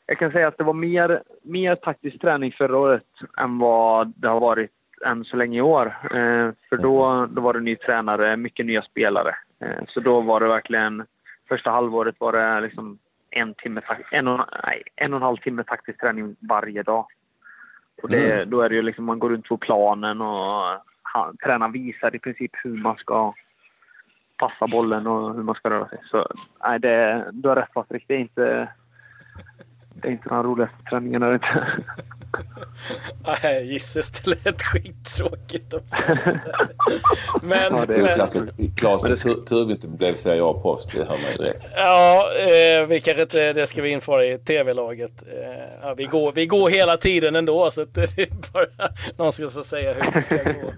jag 0.06 0.18
kan 0.18 0.32
säga 0.32 0.48
att 0.48 0.58
det 0.58 0.64
var 0.64 0.74
mer, 0.74 1.24
mer 1.44 1.76
taktisk 1.76 2.22
träning 2.22 2.52
förra 2.52 2.78
året 2.78 3.08
än 3.38 3.60
vad 3.60 4.14
det 4.16 4.28
har 4.28 4.40
varit 4.40 4.72
än 5.06 5.24
så 5.24 5.38
länge 5.38 5.58
i 5.58 5.62
år. 5.62 5.86
Eh, 6.04 6.52
för 6.70 6.78
då, 6.78 7.28
då 7.32 7.42
var 7.42 7.54
det 7.54 7.60
ny 7.60 7.76
tränare, 7.76 8.38
mycket 8.38 8.66
nya 8.66 8.82
spelare. 8.82 9.36
Eh, 9.60 9.84
så 9.88 10.00
då 10.00 10.22
var 10.22 10.40
det 10.40 10.48
verkligen, 10.48 11.06
första 11.50 11.72
halvåret 11.72 12.16
var 12.20 12.32
det 12.32 12.62
liksom 12.62 13.00
en, 13.32 13.54
timme, 13.54 13.82
en, 14.12 14.28
och, 14.28 14.46
nej, 14.64 14.84
en 14.96 15.14
och 15.14 15.18
en 15.18 15.24
halv 15.24 15.38
timme 15.38 15.64
taktisk 15.64 16.00
träning 16.00 16.36
varje 16.40 16.84
dag. 16.84 17.06
Och 18.02 18.10
det, 18.10 18.34
mm. 18.34 18.50
Då 18.50 18.62
är 18.62 18.70
det 18.70 18.76
ju 18.76 18.82
liksom 18.82 19.06
man 19.06 19.20
går 19.20 19.30
runt 19.30 19.48
på 19.48 19.58
planen 19.58 20.22
och 20.22 20.80
han, 21.02 21.38
tränaren 21.38 21.72
visar 21.72 22.16
i 22.16 22.20
princip 22.20 22.52
hur 22.64 22.78
man 22.78 22.96
ska 22.98 23.34
passa 24.38 24.68
bollen 24.68 25.08
och 25.08 25.36
hur 25.36 25.44
man 25.44 25.56
ska 25.56 25.70
röra 25.70 25.88
sig. 25.88 26.00
Så 26.04 26.28
nej, 26.64 26.80
det, 26.80 27.30
du 27.32 27.50
har 27.50 27.56
rätt 27.56 27.74
Patrik. 27.74 28.04
Det 28.08 28.14
är 28.14 28.20
inte, 28.20 28.68
det 30.04 30.08
är 30.08 30.12
inte 30.12 30.30
den 30.30 30.44
roligaste 30.44 30.76
det 30.92 31.34
inte. 31.34 31.68
Nej, 33.44 33.72
gisses 33.72 34.12
det 34.12 34.46
lät 34.46 34.62
skittråkigt 34.62 35.74
också. 35.74 35.96
men, 37.42 37.60
ja, 37.70 37.86
det 37.86 37.96
är 37.96 38.02
men, 38.02 38.16
klassiskt. 38.16 38.56
Klas, 38.78 39.02
tur 39.02 39.66
vi 39.66 39.72
inte 39.72 39.88
blev 39.88 40.16
Serie 40.16 40.44
A-proffs, 40.44 40.88
det 40.88 41.00
hör 41.00 41.08
man 41.08 41.38
direkt. 41.38 41.66
Ja, 41.76 42.32
eh, 42.38 42.88
vi 42.88 43.02
kanske 43.02 43.22
inte, 43.22 43.54
det 43.54 43.68
ska 43.68 43.82
vi 43.82 43.90
införa 43.90 44.26
i 44.26 44.38
tv-laget. 44.38 45.24
Eh, 45.28 45.64
ja, 45.82 45.94
vi, 45.94 46.06
går, 46.06 46.32
vi 46.32 46.46
går 46.46 46.70
hela 46.70 46.98
tiden 46.98 47.36
ändå, 47.36 47.72
så 47.72 47.86
det 47.94 48.18
är 48.18 48.28
bara 48.54 48.90
någon 49.18 49.32
ska 49.32 49.48
säga 49.48 49.94
hur 49.94 50.12
det 50.12 50.22
ska 50.22 50.36
gå. 50.36 50.74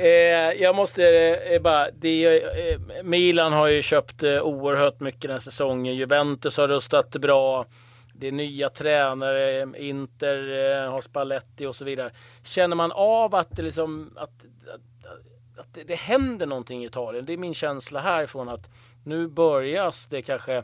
Eh, 0.00 0.62
jag 0.62 0.76
måste 0.76 1.08
eh, 1.50 1.62
bara, 1.62 1.88
det, 1.90 2.38
eh, 2.42 2.78
Milan 3.02 3.52
har 3.52 3.66
ju 3.66 3.82
köpt 3.82 4.22
eh, 4.22 4.42
oerhört 4.42 5.00
mycket 5.00 5.22
den 5.22 5.30
här 5.30 5.38
säsongen. 5.38 5.94
Juventus 5.94 6.56
har 6.56 6.68
rustat 6.68 7.10
bra 7.10 7.66
det 8.24 8.28
är 8.28 8.32
nya 8.32 8.68
tränare, 8.68 9.66
Inter 9.78 10.36
eh, 10.84 10.92
har 10.92 11.00
Spalletti 11.00 11.66
och 11.66 11.76
så 11.76 11.84
vidare. 11.84 12.10
Känner 12.42 12.76
man 12.76 12.92
av 12.92 13.34
att 13.34 13.56
det, 13.56 13.62
liksom, 13.62 14.10
att, 14.16 14.30
att, 14.74 15.60
att 15.60 15.74
det, 15.74 15.84
det 15.84 15.94
händer 15.94 16.46
någonting 16.46 16.82
i 16.82 16.86
Italien? 16.86 17.24
Det 17.24 17.32
är 17.32 17.36
min 17.36 17.54
känsla 17.54 18.00
härifrån 18.00 18.48
att 18.48 18.70
nu 19.04 19.28
börjas 19.28 20.06
det 20.06 20.22
kanske 20.22 20.62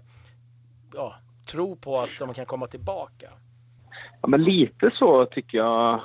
ja, 0.95 1.15
tro 1.47 1.77
på 1.77 2.01
att 2.01 2.11
de 2.19 2.35
kan 2.35 2.47
komma 2.47 2.67
tillbaka. 2.67 3.31
Ja, 4.21 4.29
men 4.29 4.45
lite 4.45 4.91
så 4.95 5.27
tycker 5.27 5.59
jag 5.59 6.01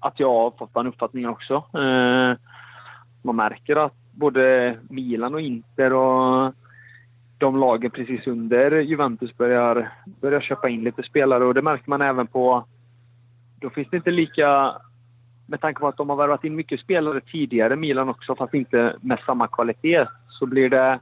att 0.00 0.20
jag 0.20 0.32
har 0.32 0.50
fått 0.50 0.74
den 0.74 0.86
uppfattningen 0.86 1.30
också. 1.30 1.54
Eh, 1.54 2.36
man 3.22 3.36
märker 3.36 3.76
att 3.76 3.94
både 4.12 4.76
Milan 4.90 5.34
och 5.34 5.40
Inter 5.40 5.92
och 5.92 6.54
de 7.40 7.56
lagen 7.56 7.90
precis 7.90 8.26
under 8.26 8.80
Juventus 8.80 9.36
börjar, 9.36 9.92
börjar 10.20 10.40
köpa 10.40 10.68
in 10.68 10.84
lite 10.84 11.02
spelare 11.02 11.44
och 11.44 11.54
det 11.54 11.62
märker 11.62 11.90
man 11.90 12.02
även 12.02 12.26
på... 12.26 12.64
Då 13.60 13.70
finns 13.70 13.88
det 13.90 13.96
inte 13.96 14.10
lika... 14.10 14.74
Med 15.46 15.60
tanke 15.60 15.80
på 15.80 15.88
att 15.88 15.96
de 15.96 16.08
har 16.08 16.16
värvat 16.16 16.44
in 16.44 16.56
mycket 16.56 16.80
spelare 16.80 17.20
tidigare, 17.20 17.76
Milan 17.76 18.08
också, 18.08 18.36
fast 18.36 18.54
inte 18.54 18.96
med 19.00 19.18
samma 19.26 19.46
kvalitet, 19.46 20.06
så 20.28 20.46
blir 20.46 20.70
det 20.70 21.00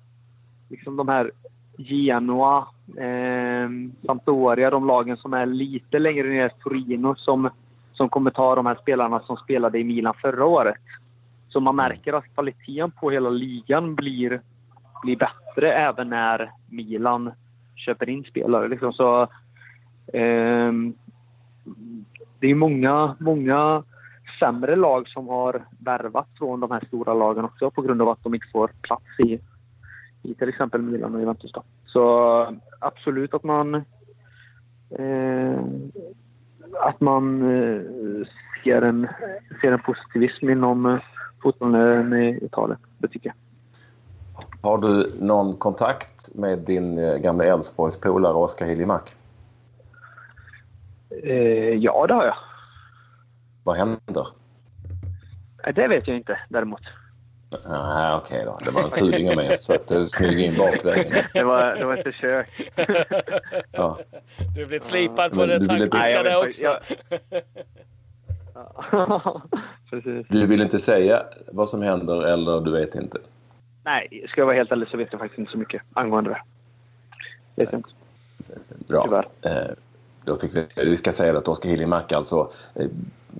liksom 0.69 0.97
de 0.97 1.09
här 1.09 1.31
Genoa, 1.79 2.67
eh, 2.97 3.69
Sampdoria, 4.07 4.71
de 4.71 4.87
lagen 4.87 5.17
som 5.17 5.35
är 5.35 5.47
lite 5.47 5.99
längre 5.99 6.29
ner, 6.29 6.49
Torino, 6.49 7.15
som, 7.15 7.51
som 7.93 8.09
kommer 8.09 8.31
ta 8.31 8.55
de 8.55 8.67
här 8.67 8.79
spelarna 8.83 9.21
som 9.21 9.37
spelade 9.37 9.79
i 9.79 9.85
Milan 9.85 10.15
förra 10.23 10.45
året. 10.45 10.85
Så 11.49 11.61
man 11.61 11.77
märker 11.77 12.13
att 12.13 12.35
kvaliteten 12.35 12.91
på 12.91 13.11
hela 13.11 13.31
ligan 13.31 13.95
blir 13.95 14.41
blir 15.03 15.17
bättre 15.17 15.48
även 15.67 16.09
när 16.09 16.51
Milan 16.71 17.33
köper 17.77 18.09
in 18.09 18.25
spelare. 18.25 18.69
Liksom. 18.69 18.93
Så, 18.93 19.23
eh, 20.13 20.73
det 22.41 22.47
är 22.47 22.55
många, 22.55 23.17
många 23.21 23.83
sämre 24.41 24.77
lag 24.77 25.09
som 25.09 25.29
har 25.29 25.65
värvat 25.81 26.29
från 26.39 26.61
de 26.61 26.71
här 26.71 26.85
stora 26.87 27.15
lagen 27.15 27.45
också 27.45 27.71
på 27.71 27.83
grund 27.83 28.03
av 28.03 28.09
att 28.09 28.23
de 28.23 28.35
inte 28.35 28.47
får 28.53 28.71
plats 28.83 29.21
i, 29.25 29.41
i 30.23 30.35
till 30.35 30.49
exempel 30.49 30.83
Milan 30.83 31.15
och 31.15 31.21
Juventus. 31.21 31.53
Då. 31.53 31.63
Så 31.87 32.57
absolut 32.81 33.35
att 33.35 33.45
man 33.45 33.75
eh, 34.91 35.61
att 36.81 37.01
man 37.01 37.43
eh, 37.43 37.81
ser, 38.65 38.83
en, 38.83 39.09
ser 39.61 39.73
en 39.73 39.83
positivism 39.83 40.51
inom 40.51 41.01
fotbollen 41.43 42.13
i 42.13 42.45
Italien. 42.45 42.79
Det 42.99 43.09
tycker 43.09 43.29
jag. 43.29 43.48
Har 44.63 44.79
du 44.79 45.13
någon 45.21 45.57
kontakt 45.57 46.35
med 46.35 46.59
din 46.59 46.99
eh, 46.99 47.17
gamla 47.17 47.45
Elfsborgs 47.45 48.01
polare 48.01 48.35
Oskar 48.35 48.67
Hiljemark? 48.67 49.15
Eh, 51.23 51.75
ja, 51.75 52.07
det 52.07 52.15
har 52.15 52.25
jag. 52.25 52.37
Vad 53.65 53.77
händer? 53.77 54.27
Det 55.75 55.89
vet 55.89 56.09
jag 56.09 56.17
inte 56.17 56.39
däremot. 56.49 56.81
Nej, 57.51 58.15
okej 58.15 58.43
okay 58.43 58.45
då. 58.45 58.59
Det 58.65 58.71
var 58.71 58.83
en 58.83 58.91
fuling 58.91 59.31
av 59.31 59.37
mig 59.37 59.59
så 59.61 59.75
att 59.75 59.89
du 59.89 60.07
smyger 60.07 60.45
in 60.45 60.59
bakvägen. 60.59 61.25
Det 61.33 61.45
var, 61.45 61.77
det 61.77 61.85
var 61.85 61.97
ett 61.97 62.03
försök. 62.03 62.71
ja. 63.73 63.99
Du 64.55 64.61
har 64.61 64.67
blivit 64.67 64.85
slipad 64.85 65.33
på 65.33 65.47
det 65.47 65.65
taktiska 65.65 66.23
där 66.23 66.47
också. 66.47 66.67
Jag... 66.67 66.81
Precis. 69.91 70.27
Du 70.29 70.47
vill 70.47 70.63
inte 70.63 70.79
säga 70.79 71.23
vad 71.53 71.69
som 71.69 71.83
händer 71.83 72.23
eller 72.23 72.61
du 72.61 72.73
vet 72.73 72.95
inte? 72.95 73.19
Nej, 73.89 74.27
ska 74.29 74.41
jag 74.41 74.47
vara 74.47 74.57
helt 74.57 74.73
ärlig 74.73 74.89
så 74.89 74.97
vet 74.97 75.09
jag 75.11 75.21
faktiskt 75.21 75.39
inte 75.39 75.53
så 75.53 75.59
mycket 75.59 75.83
angående 75.95 76.31
det. 76.31 76.41
Vet 77.55 77.73
jag 77.73 77.79
inte. 77.79 77.89
Bra. 78.89 79.03
Tyvärr. 79.05 79.29
Eh, 79.43 79.75
då 80.25 80.37
fick 80.37 80.55
vi, 80.55 80.67
vi 80.77 80.97
ska 80.97 81.13
säga 81.13 81.39
att 81.39 81.49
Oskar 81.49 81.69
Hiljemark 81.69 82.13
alltså 82.13 82.51
eh, 82.75 82.87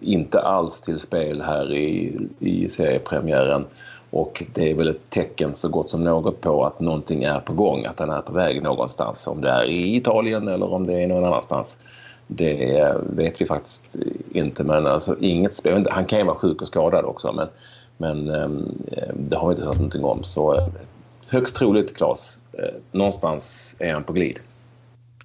inte 0.01 0.41
alls 0.41 0.81
till 0.81 1.01
spel 1.01 1.43
här 1.43 1.75
i, 1.75 2.19
i 2.39 2.69
seriepremiären. 2.69 3.65
Och 4.11 4.45
det 4.55 4.71
är 4.71 4.75
väl 4.75 4.89
ett 4.89 5.11
tecken 5.11 5.53
så 5.53 5.69
gott 5.69 5.91
som 5.91 6.05
något 6.05 6.41
på 6.41 6.65
att 6.65 6.81
någonting 6.81 7.25
är 7.25 7.41
på 7.41 7.53
gång, 7.53 7.87
att 7.87 7.99
han 7.99 8.11
är 8.11 8.21
på 8.21 8.33
väg 8.33 8.63
någonstans. 8.63 9.27
Om 9.27 9.41
det 9.41 9.51
är 9.51 9.65
i 9.65 9.97
Italien 9.97 10.49
eller 10.49 10.73
om 10.73 10.87
det 10.87 11.03
är 11.03 11.09
någon 11.09 11.25
annanstans. 11.25 11.83
Det 12.27 12.95
vet 13.07 13.41
vi 13.41 13.47
faktiskt 13.47 13.97
inte, 14.33 14.65
men 14.65 14.87
alltså 14.87 15.17
inget 15.21 15.55
spel. 15.55 15.87
Han 15.91 16.05
kan 16.05 16.19
ju 16.19 16.25
vara 16.25 16.37
sjuk 16.37 16.63
och 16.63 16.69
skadad 16.69 17.05
också, 17.05 17.33
men 17.33 17.49
men 17.99 18.29
ehm, 18.29 18.83
det 19.15 19.37
har 19.37 19.49
vi 19.49 19.53
inte 19.53 19.67
hört 19.67 19.77
någonting 19.77 20.05
om. 20.05 20.25
Så 20.25 20.55
eh, 20.55 20.67
högst 21.29 21.57
troligt, 21.57 21.97
Claes, 21.97 22.41
eh, 22.53 22.75
någonstans 22.93 23.77
är 23.79 23.93
han 23.93 24.05
på 24.05 24.13
glid. 24.13 24.41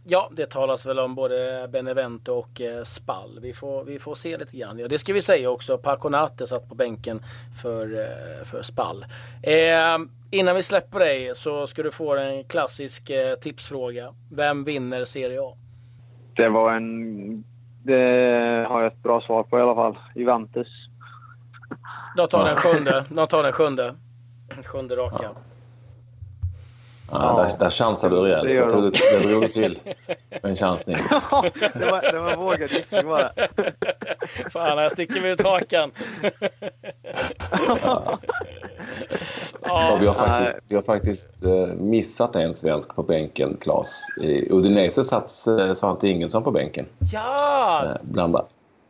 Ja, 0.06 0.30
det 0.32 0.46
talas 0.46 0.86
väl 0.86 1.00
om 1.00 1.16
både 1.16 1.68
Benevento 1.72 2.34
och 2.34 2.62
eh, 2.62 2.84
Spall. 2.84 3.40
Vi 3.42 3.54
får, 3.54 3.84
vi 3.84 4.00
får 4.00 4.16
se 4.16 4.38
lite 4.38 4.58
grann. 4.58 4.80
Ja, 4.80 4.88
det 4.88 5.00
ska 5.00 5.14
vi 5.14 5.22
säga 5.22 5.50
också. 5.50 5.78
Paconate 5.78 6.48
satt 6.48 6.70
på 6.70 6.76
bänken 6.76 7.22
för, 7.62 8.08
för 8.46 8.62
Spall. 8.62 9.06
Eh, 9.44 10.00
innan 10.32 10.56
vi 10.56 10.64
släpper 10.64 11.00
dig 11.00 11.36
så 11.36 11.68
ska 11.68 11.84
du 11.84 11.92
få 11.92 12.16
en 12.16 12.44
klassisk 12.44 13.10
eh, 13.10 13.36
tipsfråga. 13.36 14.14
Vem 14.32 14.64
vinner 14.64 15.06
Serie 15.06 15.42
A? 15.42 15.58
Det 16.36 16.50
var 16.50 16.74
en... 16.74 17.44
Det 17.86 18.66
har 18.70 18.82
jag 18.82 18.94
ett 18.94 19.04
bra 19.04 19.22
svar 19.22 19.44
på 19.44 19.60
i 19.60 19.62
alla 19.62 19.76
fall. 19.76 19.98
Juventus. 20.16 20.68
De 22.18 22.28
tar 22.28 22.46
den 22.46 22.56
sjunde. 22.56 23.06
De 23.10 23.28
tar 23.28 23.44
den 23.44 23.52
sjunde. 23.52 23.96
Sjunde 24.66 24.96
raka. 24.96 25.24
Ja. 25.24 25.34
Ja, 27.12 27.48
där, 27.50 27.58
där 27.60 27.70
chansade 27.70 28.16
du 28.16 28.22
rejält. 28.22 28.72
Tog 28.72 28.84
det, 28.84 28.92
det 28.92 29.30
drog 29.30 29.52
till 29.52 29.80
med 30.30 30.46
en 30.46 30.56
chansning. 30.56 30.96
det, 31.74 31.86
var, 31.86 32.12
det 32.12 32.20
var 32.20 32.36
vågad 32.36 32.72
gissning 32.72 33.06
bara. 33.06 33.32
Fan, 34.50 34.78
här 34.78 34.90
sticker 34.90 35.22
vi 35.22 35.30
ut 35.30 35.42
hakan. 35.42 35.92
ja. 39.62 39.98
vi, 40.00 40.08
har 40.08 40.14
faktiskt, 40.14 40.60
vi 40.68 40.76
har 40.76 40.82
faktiskt 40.82 41.44
eh, 41.44 41.68
missat 41.68 42.36
en 42.36 42.54
svensk 42.54 42.96
på 42.96 43.04
bänken, 43.04 43.58
Claes. 43.62 44.02
I 44.22 44.52
Udinese 44.52 45.04
satt 45.04 45.48
eh, 45.48 45.74
Svante 45.74 46.08
Ingelsson 46.08 46.44
på 46.44 46.52
bänken. 46.52 46.86
Ja! 47.14 47.84
Eh, 47.86 47.92
bland, 48.02 48.38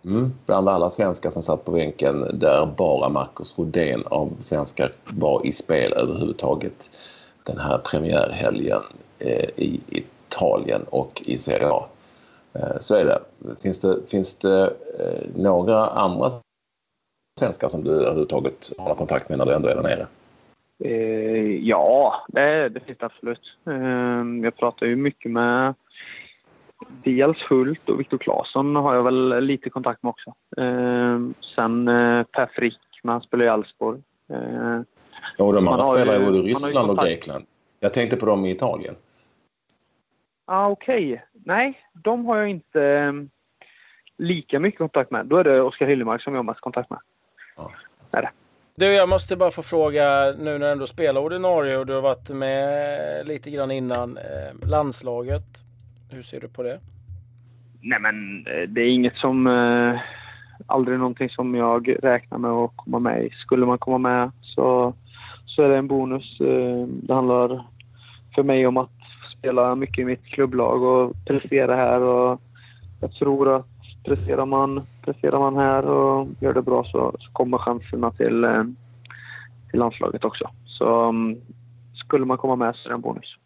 Mm, 0.05 0.31
bland 0.45 0.69
alla 0.69 0.89
svenskar 0.89 1.29
som 1.29 1.43
satt 1.43 1.65
på 1.65 1.71
bänken 1.71 2.39
där 2.39 2.65
bara 2.77 3.09
Marcus 3.09 3.57
Rodén 3.57 4.03
av 4.05 4.31
svenskar 4.41 4.91
var 5.03 5.45
i 5.45 5.51
spel 5.51 5.93
överhuvudtaget 5.93 6.89
den 7.43 7.57
här 7.57 7.77
premiärhelgen 7.77 8.81
eh, 9.19 9.49
i 9.55 9.81
Italien 9.89 10.81
och 10.89 11.21
i 11.25 11.37
Serie 11.37 11.69
A. 11.69 11.85
Eh, 12.53 12.79
så 12.79 12.95
är 12.95 13.05
det. 13.05 13.19
Finns 13.61 13.81
det, 13.81 14.09
finns 14.09 14.39
det 14.39 14.65
eh, 14.99 15.29
några 15.35 15.87
andra 15.87 16.29
svenskar 17.39 17.67
som 17.67 17.83
du 17.83 17.91
överhuvudtaget 17.91 18.71
har 18.77 18.95
kontakt 18.95 19.29
med 19.29 19.37
när 19.37 19.45
du 19.45 19.53
ändå 19.53 19.69
är 19.69 19.75
där 19.75 19.83
nere? 19.83 20.07
Eh, 20.83 21.67
ja, 21.67 22.15
det, 22.27 22.69
det 22.69 22.79
finns 22.79 22.97
det 22.97 23.05
absolut. 23.05 23.57
Eh, 23.67 24.43
jag 24.43 24.55
pratar 24.55 24.85
ju 24.85 24.95
mycket 24.95 25.31
med 25.31 25.73
dels 27.03 27.41
Hult 27.49 27.89
och 27.89 27.99
Viktor 27.99 28.17
Claesson 28.17 28.75
har 28.75 28.95
jag 28.95 29.03
väl 29.03 29.45
lite 29.45 29.69
kontakt 29.69 30.03
med 30.03 30.09
också. 30.09 30.33
Eh, 30.57 31.19
sen 31.55 31.87
eh, 31.87 32.23
Per 32.23 32.49
Frick, 32.53 32.79
men 33.03 33.11
han 33.11 33.21
spelar 33.21 33.45
i 33.45 33.47
Elfsborg. 33.47 34.01
Eh, 34.29 34.81
ja, 35.37 35.51
de 35.51 35.67
andra 35.67 35.85
spelar 35.85 36.21
i 36.21 36.25
både 36.25 36.39
Ryssland 36.41 36.91
och 36.91 36.97
Grekland. 36.97 37.45
Jag 37.79 37.93
tänkte 37.93 38.17
på 38.17 38.25
dem 38.25 38.45
i 38.45 38.51
Italien. 38.51 38.95
Ah, 40.45 40.67
Okej. 40.67 41.13
Okay. 41.13 41.25
Nej, 41.45 41.79
de 41.93 42.25
har 42.25 42.37
jag 42.37 42.49
inte 42.49 42.83
eh, 42.83 43.13
lika 44.17 44.59
mycket 44.59 44.77
kontakt 44.77 45.11
med. 45.11 45.25
Då 45.25 45.37
är 45.37 45.43
det 45.43 45.61
Oskar 45.61 45.85
Hillemark 45.85 46.21
som 46.21 46.33
jag 46.33 46.39
har 46.39 46.43
mest 46.43 46.61
kontakt 46.61 46.89
med. 46.89 46.99
Ja. 47.55 47.71
Är 48.11 48.21
det. 48.21 48.29
Du, 48.75 48.85
jag 48.85 49.09
måste 49.09 49.35
bara 49.35 49.51
få 49.51 49.63
fråga 49.63 50.33
nu 50.37 50.51
när 50.51 50.59
du 50.59 50.71
ändå 50.71 50.87
spelar 50.87 51.21
ordinarie 51.21 51.77
och 51.77 51.85
du 51.85 51.93
har 51.93 52.01
varit 52.01 52.29
med 52.29 53.27
lite 53.27 53.51
grann 53.51 53.71
innan. 53.71 54.17
Eh, 54.17 54.69
landslaget, 54.69 55.43
hur 56.13 56.21
ser 56.21 56.39
du 56.39 56.47
på 56.47 56.63
det? 56.63 56.79
Nej, 57.81 57.99
men 57.99 58.47
eh, 58.47 58.69
det 58.69 58.81
är 58.81 58.89
inget 58.89 59.17
som... 59.17 59.47
Eh, 59.47 59.99
aldrig 60.67 60.97
någonting 60.97 61.29
som 61.29 61.55
jag 61.55 62.03
räknar 62.03 62.37
med 62.37 62.51
att 62.51 62.71
komma 62.75 62.99
med 62.99 63.25
i. 63.25 63.29
Skulle 63.29 63.65
man 63.65 63.77
komma 63.77 63.97
med 63.97 64.31
så, 64.41 64.93
så 65.45 65.63
är 65.63 65.69
det 65.69 65.77
en 65.77 65.87
bonus. 65.87 66.41
Eh, 66.41 66.87
det 66.87 67.13
handlar 67.13 67.67
för 68.35 68.43
mig 68.43 68.67
om 68.67 68.77
att 68.77 68.89
spela 69.37 69.75
mycket 69.75 69.99
i 69.99 70.05
mitt 70.05 70.25
klubblag 70.25 70.83
och 70.83 71.25
prestera 71.25 71.75
här 71.75 72.01
och 72.01 72.41
jag 73.01 73.11
tror 73.11 73.55
att 73.55 73.65
presterar 74.03 74.45
man, 74.45 74.81
presterar 75.01 75.39
man 75.39 75.55
här 75.55 75.85
och 75.85 76.27
gör 76.39 76.53
det 76.53 76.61
bra 76.61 76.83
så, 76.83 77.15
så 77.19 77.31
kommer 77.31 77.57
chanserna 77.57 78.11
till, 78.11 78.43
eh, 78.43 78.63
till 79.69 79.79
landslaget 79.79 80.25
också. 80.25 80.49
Så 80.65 81.09
um, 81.09 81.37
skulle 81.93 82.25
man 82.25 82.37
komma 82.37 82.55
med 82.55 82.75
så 82.75 82.87
är 82.87 82.89
det 82.89 82.95
en 82.95 83.01
bonus. 83.01 83.37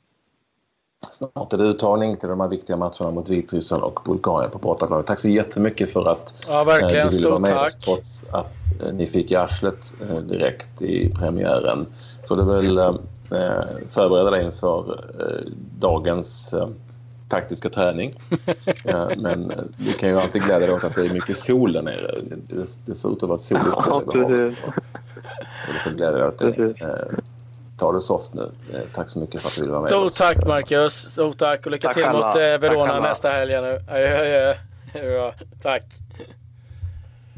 Snart 1.11 1.53
är 1.53 1.57
det 1.57 1.63
uttagning 1.63 2.17
till 2.17 2.29
de 2.29 2.39
här 2.39 2.47
viktiga 2.47 2.77
matcherna 2.77 3.11
mot 3.11 3.29
Vitryssland 3.29 3.83
och 3.83 3.99
Bulgarien 4.05 4.51
på 4.51 4.57
bortaplan. 4.57 5.03
Tack 5.03 5.19
så 5.19 5.29
jättemycket 5.29 5.93
för 5.93 6.09
att 6.11 6.45
ja, 6.47 6.63
verkligen. 6.63 7.09
du 7.09 7.15
ville 7.15 7.29
vara 7.29 7.39
med 7.39 7.49
tack. 7.49 7.67
oss 7.67 7.75
trots 7.75 8.23
att 8.31 8.53
ni 8.93 9.07
fick 9.07 9.31
i 9.31 9.35
arslet 9.35 9.93
direkt 10.23 10.81
i 10.81 11.09
premiären. 11.09 11.85
Får 12.27 12.35
du 12.37 12.43
väl 12.43 12.77
eh, 12.77 12.95
förbereda 13.89 14.31
dig 14.31 14.45
inför 14.45 15.03
eh, 15.19 15.51
dagens 15.79 16.53
eh, 16.53 16.69
taktiska 17.29 17.69
träning. 17.69 18.13
Men 19.17 19.53
du 19.77 19.93
kan 19.93 20.09
ju 20.09 20.19
alltid 20.19 20.43
glädja 20.43 20.67
dig 20.67 20.75
åt 20.75 20.83
att 20.83 20.95
det 20.95 21.05
är 21.05 21.13
mycket 21.13 21.37
sol 21.37 21.73
där 21.73 21.81
nere. 21.81 22.21
Det 22.85 22.95
ser 22.95 23.11
ut 23.11 23.23
att 23.23 23.29
vara 23.29 23.35
ett 23.35 23.41
soligt 23.41 23.77
ställe. 23.77 24.51
Så 25.65 25.71
du 25.71 25.79
får 25.79 25.91
glädja 25.91 26.11
dig 26.11 26.27
åt 26.27 26.39
det. 26.39 26.75
Ta 27.77 27.91
det 27.91 28.01
soft 28.01 28.33
nu. 28.33 28.51
Tack 28.93 29.09
så 29.09 29.19
mycket 29.19 29.41
för 29.41 29.47
att 29.47 29.55
du 29.55 29.61
ville 29.61 29.71
vara 29.71 29.81
med 29.81 29.91
Stort 29.91 30.13
tack 30.13 30.47
Marcus. 30.47 30.93
Stort 30.93 31.37
tack 31.37 31.65
och 31.65 31.71
lycka 31.71 31.87
tack 31.87 31.95
till 31.95 32.05
alla. 32.05 32.27
mot 32.27 32.35
Verona 32.35 32.99
nästa 32.99 33.29
helg. 33.29 33.61
Nu. 33.61 33.79
Adjö, 33.89 34.55
adjö. 34.95 35.31
Tack. 35.61 35.83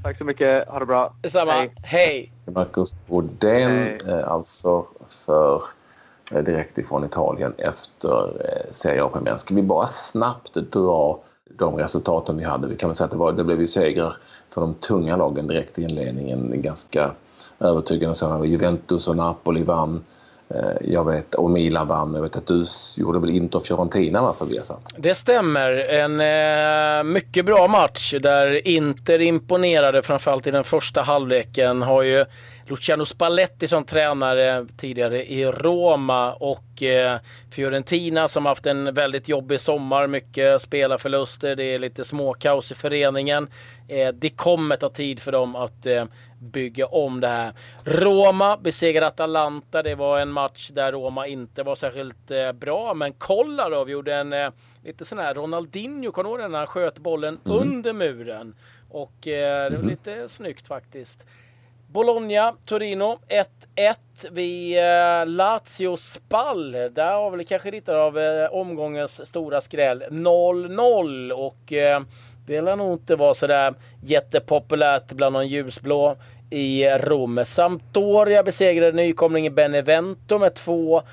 Tack 0.03 0.17
så 0.17 0.23
mycket. 0.23 0.67
Ha 0.67 0.79
det 0.79 0.85
bra. 0.85 1.13
Detsamma. 1.21 1.51
Hej. 1.51 1.73
Hej. 1.83 2.31
Marcus 2.45 2.95
Brodén, 3.07 3.99
alltså 4.27 4.85
för 5.09 5.63
direkt 6.29 6.77
ifrån 6.77 7.05
Italien 7.05 7.53
efter 7.57 8.31
Serie 8.71 9.03
A-premiären. 9.03 9.37
Ska 9.37 9.53
vi 9.53 9.61
bara 9.61 9.87
snabbt 9.87 10.53
dra 10.53 11.19
de 11.49 11.75
resultaten 11.77 12.37
vi 12.37 12.43
hade? 12.43 12.67
Vi 12.67 12.75
kan 12.75 12.89
väl 12.89 12.95
säga 12.95 13.05
att 13.05 13.11
det, 13.11 13.17
var, 13.17 13.31
det 13.31 13.43
blev 13.43 13.59
ju 13.59 13.67
segrar 13.67 14.13
för 14.49 14.61
de 14.61 14.73
tunga 14.73 15.15
lagen 15.15 15.47
direkt 15.47 15.79
i 15.79 15.83
inledningen. 15.83 16.61
Ganska 16.61 17.11
övertygande. 17.59 18.15
Så 18.15 18.45
Juventus 18.45 19.07
och 19.07 19.17
Napoli 19.17 19.63
vann. 19.63 20.05
Eh, 20.55 20.71
jag 20.81 21.05
vet, 21.05 21.35
och 21.35 21.49
Milan 21.49 21.87
vann. 21.87 22.13
Jag 22.13 22.21
vet 22.21 22.35
att 22.35 22.47
du 22.47 22.65
gjorde 22.97 23.19
väl 23.19 23.29
Inter 23.29 23.59
Fiorentina 23.59 24.21
va, 24.21 24.35
för 24.37 24.45
Viasat? 24.45 24.93
Det 24.97 25.15
stämmer. 25.15 25.71
En 25.71 26.21
eh, 26.21 27.03
mycket 27.03 27.45
bra 27.45 27.67
match 27.67 28.13
där 28.21 28.67
Inter 28.67 29.21
imponerade 29.21 30.01
framförallt 30.01 30.47
i 30.47 30.51
den 30.51 30.63
första 30.63 31.01
halvleken. 31.01 31.81
Har 31.81 32.03
ju 32.03 32.25
Luciano 32.69 33.05
Spalletti 33.05 33.67
som 33.67 33.83
tränare 33.83 34.65
tidigare 34.77 35.31
i 35.31 35.45
Roma 35.45 36.33
och 36.33 36.83
eh, 36.83 37.17
Fiorentina 37.51 38.27
som 38.27 38.45
haft 38.45 38.65
en 38.65 38.93
väldigt 38.93 39.29
jobbig 39.29 39.59
sommar. 39.59 40.07
Mycket 40.07 40.61
spelarförluster, 40.61 41.55
det 41.55 41.63
är 41.63 41.79
lite 41.79 42.03
småkaos 42.03 42.71
i 42.71 42.75
föreningen. 42.75 43.47
Eh, 43.87 44.09
det 44.13 44.29
kommer 44.29 44.75
ta 44.75 44.89
tid 44.89 45.19
för 45.19 45.31
dem 45.31 45.55
att 45.55 45.85
eh, 45.85 46.05
bygga 46.39 46.85
om 46.85 47.19
det 47.19 47.27
här. 47.27 47.53
Roma 47.83 48.57
besegrade 48.57 49.07
Atalanta. 49.07 49.83
Det 49.83 49.95
var 49.95 50.19
en 50.19 50.31
match 50.31 50.69
där 50.73 50.91
Roma 50.91 51.27
inte 51.27 51.63
var 51.63 51.75
särskilt 51.75 52.31
eh, 52.31 52.51
bra, 52.51 52.93
men 52.93 53.13
Kolarov 53.13 53.89
gjorde 53.89 54.15
en 54.15 54.33
eh, 54.33 54.49
lite 54.83 55.05
sån 55.05 55.19
här 55.19 55.33
Ronaldinho, 55.33 56.11
kommer 56.11 56.29
du 56.29 56.41
ihåg 56.41 56.51
när 56.51 56.57
han 56.57 56.67
sköt 56.67 56.99
bollen 56.99 57.39
mm. 57.45 57.57
under 57.57 57.93
muren? 57.93 58.55
Och 58.89 59.27
eh, 59.27 59.69
det 59.69 59.75
var 59.75 59.83
mm. 59.83 59.89
lite 59.89 60.29
snyggt 60.29 60.67
faktiskt. 60.67 61.25
Bologna, 61.91 62.55
Torino 62.65 63.19
1-1 63.75 63.95
vid 64.31 64.77
eh, 64.77 65.25
Lazio 65.25 65.95
Spall. 65.97 66.71
Där 66.71 67.13
har 67.13 67.31
väl 67.31 67.45
kanske 67.45 67.71
lite 67.71 67.95
av 67.95 68.19
eh, 68.19 68.53
omgångens 68.53 69.27
stora 69.27 69.61
skräll. 69.61 70.03
0-0 70.09 71.31
och 71.31 71.73
eh, 71.73 72.01
det 72.49 72.61
lär 72.61 72.75
nog 72.75 72.93
inte 72.93 73.15
vara 73.15 73.33
sådär 73.33 73.73
jättepopulärt 74.01 75.11
bland 75.11 75.35
de 75.35 75.47
ljusblå 75.47 76.15
i 76.49 76.89
Rom. 76.89 77.41
Sampdoria 77.45 78.43
besegrade 78.43 78.91
nykomlingen 78.91 79.55
Benevento 79.55 80.39
med 80.39 80.51
2-1. 80.53 81.03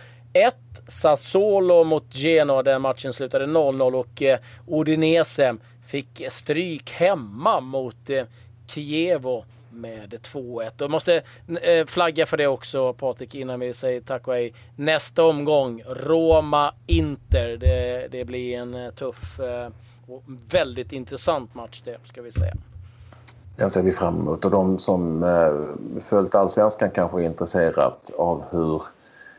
Sassuolo 0.89 1.85
mot 1.85 2.15
Genoa, 2.15 2.63
den 2.63 2.83
matchen 2.83 3.13
slutade 3.13 3.47
0-0 3.47 3.93
och 3.95 4.23
eh, 4.23 4.39
Udinese 4.67 5.57
fick 5.87 6.23
stryk 6.29 6.91
hemma 6.91 7.61
mot 7.61 8.11
eh, 8.11 8.25
Kievo 8.67 9.45
med 9.71 10.15
2-1. 10.15 10.71
Jag 10.79 10.91
måste 10.91 11.23
eh, 11.63 11.87
flagga 11.87 12.27
för 12.27 12.37
det 12.37 12.47
också 12.47 12.93
Patrik 12.93 13.35
innan 13.35 13.61
vi 13.61 13.75
säger 13.75 14.01
tack 14.01 14.29
och 14.29 14.35
hej. 14.35 14.55
Nästa 14.77 15.25
omgång 15.25 15.83
Roma-Inter. 15.87 17.57
Det, 17.57 18.09
det, 18.11 18.25
blir 18.25 18.57
en 18.57 18.75
eh, 18.75 18.91
tuff 18.91 19.41
eh, 19.41 19.69
och 20.09 20.23
väldigt 20.51 20.93
intressant 20.93 21.55
match 21.55 21.83
det 21.85 21.99
ska 22.05 22.23
vi 22.23 22.33
säga. 22.33 22.55
Den 23.57 23.71
ser 23.71 23.83
vi 23.83 23.93
fram 23.93 24.17
emot 24.19 24.45
och 24.45 24.51
de 24.51 24.79
som 24.79 25.23
eh, 25.23 26.01
följt 26.01 26.35
allsvenskan 26.35 26.91
kanske 26.91 27.21
är 27.21 27.25
intresserat 27.25 28.11
av 28.19 28.43
hur 28.51 28.83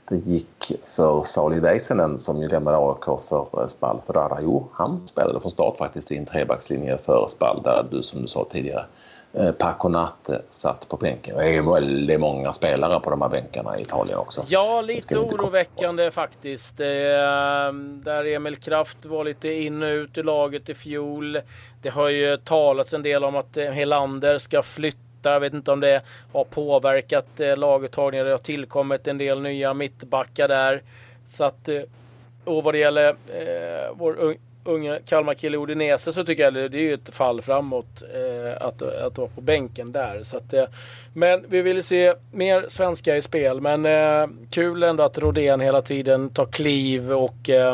det 0.09 0.17
gick 0.17 0.71
för 0.85 1.23
Sauli 1.23 1.59
Väisänen 1.59 2.17
som 2.17 2.41
ju 2.41 2.47
lämnade 2.47 2.77
AIK 2.77 3.19
för 3.29 3.61
eh, 3.61 3.67
Spal 3.67 4.01
För 4.05 4.13
där, 4.13 4.37
jo, 4.41 4.67
han 4.73 5.07
spelade 5.07 5.39
från 5.39 5.51
start 5.51 5.77
faktiskt 5.77 6.11
i 6.11 6.17
en 6.17 6.25
trebackslinje 6.25 6.97
för 6.97 7.27
Spal 7.29 7.61
där 7.63 7.87
du 7.91 8.03
som 8.03 8.21
du 8.21 8.27
sa 8.27 8.47
tidigare 8.49 8.85
Paconate 9.57 10.41
satt 10.49 10.89
på 10.89 10.97
bänken. 10.97 11.37
Det 11.37 11.45
är 11.45 11.73
väldigt 11.73 12.19
många 12.19 12.53
spelare 12.53 12.99
på 12.99 13.09
de 13.09 13.21
här 13.21 13.29
bänkarna 13.29 13.77
i 13.77 13.81
Italien 13.81 14.17
också. 14.17 14.43
Ja, 14.47 14.81
lite 14.81 15.17
oroväckande 15.17 16.11
faktiskt. 16.11 16.77
Där 16.77 18.25
Emil 18.25 18.55
Kraft 18.55 19.05
var 19.05 19.23
lite 19.23 19.49
in 19.49 19.83
och 19.83 19.87
ut 19.87 20.17
i 20.17 20.23
laget 20.23 20.69
i 20.69 20.75
fjol. 20.75 21.39
Det 21.81 21.89
har 21.89 22.09
ju 22.09 22.37
talats 22.37 22.93
en 22.93 23.03
del 23.03 23.23
om 23.23 23.35
att 23.35 23.57
eh, 23.57 23.71
Helander 23.71 24.37
ska 24.37 24.63
flytta. 24.63 25.01
Jag 25.21 25.39
vet 25.39 25.53
inte 25.53 25.71
om 25.71 25.79
det 25.79 26.01
har 26.33 26.43
påverkat 26.43 27.39
eh, 27.39 27.57
laguttagningen. 27.57 28.25
Det 28.25 28.31
har 28.31 28.37
tillkommit 28.37 29.07
en 29.07 29.17
del 29.17 29.41
nya 29.41 29.73
mittbackar 29.73 30.47
där. 30.47 30.81
Så 31.25 31.43
att, 31.43 31.69
och 32.45 32.63
vad 32.63 32.73
det 32.73 32.77
gäller 32.77 33.09
eh, 33.09 33.93
vår 33.93 34.35
unga 34.67 34.99
Kalmar-kille 35.05 35.57
Udinese 35.57 36.13
så 36.13 36.23
tycker 36.23 36.43
jag 36.43 36.53
det, 36.53 36.69
det 36.69 36.77
är 36.77 36.81
ju 36.81 36.93
ett 36.93 37.09
fall 37.09 37.41
framåt 37.41 38.03
eh, 38.13 38.67
att, 38.67 38.81
att 38.81 39.17
vara 39.17 39.27
på 39.27 39.41
bänken 39.41 39.91
där. 39.91 40.23
Så 40.23 40.37
att, 40.37 40.53
eh, 40.53 40.65
men 41.13 41.45
vi 41.49 41.61
vill 41.61 41.83
se 41.83 42.13
mer 42.31 42.65
svenska 42.67 43.17
i 43.17 43.21
spel. 43.21 43.61
Men 43.61 43.85
eh, 43.85 44.27
kul 44.49 44.83
ändå 44.83 45.03
att 45.03 45.17
Rodén 45.17 45.59
hela 45.59 45.81
tiden 45.81 46.29
tar 46.29 46.45
kliv 46.45 47.11
och 47.11 47.49
eh, 47.49 47.71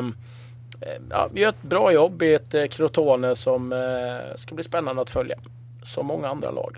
eh, 0.81 1.01
ja, 1.09 1.29
gör 1.33 1.49
ett 1.49 1.61
bra 1.61 1.91
jobb 1.91 2.21
i 2.21 2.33
ett 2.33 2.53
eh, 2.53 2.63
Crotone 2.63 3.35
som 3.35 3.73
eh, 3.73 4.35
ska 4.35 4.55
bli 4.55 4.63
spännande 4.63 5.01
att 5.01 5.09
följa. 5.09 5.37
Som 5.83 6.05
många 6.05 6.27
andra 6.27 6.51
lag. 6.51 6.77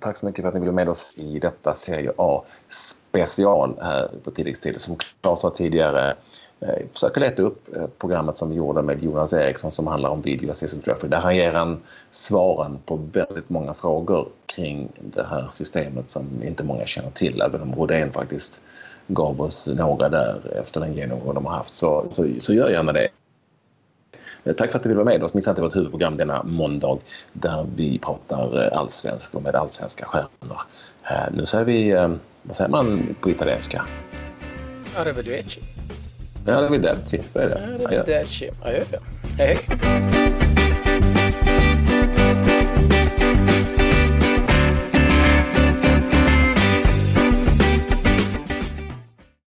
Tack 0.00 0.16
så 0.16 0.26
mycket 0.26 0.42
för 0.42 0.48
att 0.48 0.54
ni 0.54 0.60
ville 0.60 0.72
med 0.72 0.88
oss 0.88 1.14
i 1.16 1.38
detta 1.38 1.74
Serie 1.74 2.12
A 2.16 2.44
special 2.68 3.78
här 3.82 4.02
eh, 4.02 4.08
på 4.24 4.30
tilläggstid. 4.30 4.80
Som 4.80 4.96
Claes 5.20 5.40
sa 5.40 5.50
tidigare 5.50 6.14
Eh, 6.60 6.86
försöker 6.92 7.20
leta 7.20 7.42
upp 7.42 7.76
eh, 7.76 7.86
programmet 7.98 8.36
som 8.36 8.50
vi 8.50 8.56
gjorde 8.56 8.82
med 8.82 9.02
Jonas 9.02 9.32
Eriksson 9.32 9.70
som 9.70 9.86
handlar 9.86 10.10
om 10.10 10.22
video 10.22 10.50
assistant 10.50 10.88
referee. 10.88 11.10
Där 11.10 11.20
han 11.20 11.36
ger 11.36 11.52
han 11.52 11.80
svaren 12.10 12.78
på 12.86 12.96
väldigt 13.12 13.50
många 13.50 13.74
frågor 13.74 14.28
kring 14.46 14.88
det 15.00 15.26
här 15.30 15.48
systemet 15.50 16.10
som 16.10 16.42
inte 16.42 16.64
många 16.64 16.86
känner 16.86 17.10
till. 17.10 17.40
Även 17.40 17.62
om 17.62 17.74
Rodén 17.74 18.12
faktiskt 18.12 18.62
gav 19.06 19.40
oss 19.40 19.66
några 19.66 20.08
där 20.08 20.58
efter 20.60 20.80
den 20.80 20.94
genomgång 20.94 21.34
de 21.34 21.46
har 21.46 21.52
haft. 21.52 21.74
Så, 21.74 22.06
så, 22.10 22.28
så 22.40 22.54
gör 22.54 22.70
gärna 22.70 22.92
det. 22.92 23.08
Eh, 24.44 24.54
tack 24.54 24.70
för 24.70 24.78
att 24.78 24.82
du 24.82 24.88
ville 24.88 25.04
vara 25.04 25.14
med 25.18 25.22
oss. 25.22 25.34
Missa 25.34 25.50
inte 25.50 25.62
vårt 25.62 25.76
huvudprogram 25.76 26.14
denna 26.14 26.42
måndag 26.42 26.98
där 27.32 27.66
vi 27.76 27.98
pratar 27.98 28.70
allsvenskt 28.74 29.34
och 29.34 29.42
med 29.42 29.54
allsvenska 29.54 30.04
stjärnor. 30.06 30.60
Nu 31.30 31.46
säger 31.46 31.64
vi, 31.64 31.92
vad 32.42 32.56
säger 32.56 32.70
man 32.70 33.16
på 33.20 33.30
italienska? 33.30 33.86
Arrivederci. 34.96 35.77
Arrivederci, 36.46 37.20
så 37.32 37.38
är 37.38 37.48
det. 37.48 37.54
Arrivederci. 37.54 38.50
Adjö. 38.62 38.84
Hej, 39.38 39.58
hej. 39.68 40.27